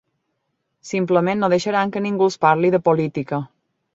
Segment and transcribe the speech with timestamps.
[0.91, 3.43] Simplement no deixaran que ningú els parli de política.